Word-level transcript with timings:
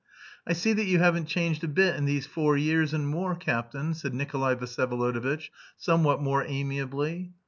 "I 0.47 0.53
see 0.53 0.73
that 0.73 0.85
you 0.87 0.97
haven't 0.97 1.27
changed 1.27 1.63
a 1.63 1.67
bit 1.67 1.95
in 1.95 2.05
these 2.05 2.25
four 2.25 2.57
years 2.57 2.91
and 2.91 3.07
more, 3.07 3.35
captain," 3.35 3.93
said 3.93 4.15
Nikolay 4.15 4.55
Vsyevolodovitch, 4.55 5.49
somewhat 5.77 6.19
more 6.23 6.43
amiably. 6.43 7.33